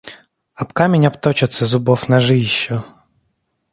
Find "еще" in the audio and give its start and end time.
2.33-2.83